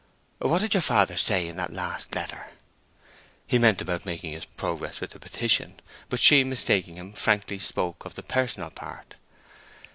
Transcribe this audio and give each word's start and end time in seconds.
What 0.39 0.61
did 0.61 0.73
your 0.73 0.81
father 0.81 1.15
say 1.15 1.47
in 1.47 1.57
that 1.57 1.71
last 1.71 2.15
letter?" 2.15 2.49
He 3.45 3.59
meant 3.59 3.81
about 3.83 4.01
his 4.01 4.45
progress 4.45 4.99
with 4.99 5.11
the 5.11 5.19
petition; 5.19 5.79
but 6.09 6.19
she, 6.19 6.43
mistaking 6.43 6.95
him, 6.95 7.13
frankly 7.13 7.59
spoke 7.59 8.03
of 8.03 8.15
the 8.15 8.23
personal 8.23 8.71
part. 8.71 9.13